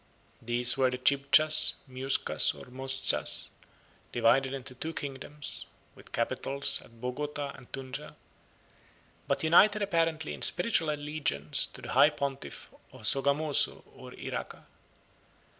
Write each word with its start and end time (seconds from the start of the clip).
These 0.41 0.77
were 0.77 0.89
the 0.89 0.97
Chibchas, 0.97 1.73
Muyscas, 1.87 2.55
or 2.55 2.65
Mozcas, 2.71 3.49
divided 4.11 4.51
into 4.51 4.73
two 4.73 4.93
kingdoms, 4.93 5.67
with 5.93 6.11
capitals 6.11 6.81
at 6.83 6.99
Bogota 6.99 7.51
and 7.53 7.71
Tunja, 7.71 8.15
but 9.27 9.43
united 9.43 9.83
apparently 9.83 10.33
in 10.33 10.41
spiritual 10.41 10.89
allegiance 10.89 11.67
to 11.67 11.83
the 11.83 11.91
high 11.91 12.09
pontiff 12.09 12.73
of 12.91 13.01
Sogamozo 13.01 13.83
or 13.95 14.11
Iraca. 14.13 14.65